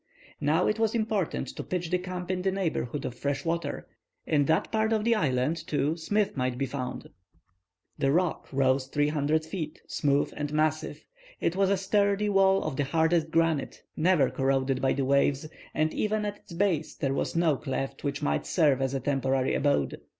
Now 0.39 0.65
it 0.65 0.79
was 0.79 0.95
important 0.95 1.49
to 1.49 1.61
pitch 1.63 1.91
the 1.91 1.99
camp 1.99 2.31
in 2.31 2.41
the 2.41 2.51
neighborhood 2.51 3.05
of 3.05 3.13
fresh 3.13 3.45
water; 3.45 3.87
in 4.25 4.45
that 4.45 4.71
part 4.71 4.93
of 4.93 5.03
the 5.03 5.13
island, 5.13 5.57
too, 5.67 5.95
Smith 5.95 6.35
might 6.35 6.57
be 6.57 6.65
found. 6.65 7.07
The 7.99 8.11
rock 8.11 8.47
rose 8.51 8.87
300 8.87 9.45
feet, 9.45 9.79
smooth 9.87 10.33
and 10.35 10.51
massive. 10.53 11.05
It 11.39 11.55
was 11.55 11.69
a 11.69 11.77
sturdy 11.77 12.29
wall 12.29 12.63
of 12.63 12.77
the 12.77 12.83
hardest 12.85 13.29
granite, 13.29 13.83
never 13.95 14.31
corroded 14.31 14.81
by 14.81 14.93
the 14.93 15.05
waves, 15.05 15.47
and 15.71 15.93
even 15.93 16.25
at 16.25 16.37
its 16.37 16.53
base 16.53 16.95
there 16.95 17.13
was 17.13 17.35
no 17.35 17.55
cleft 17.55 18.03
which 18.03 18.23
might 18.23 18.47
serve 18.47 18.81
as 18.81 18.95
a 18.95 18.99
temporary 18.99 19.53
abode. 19.53 20.01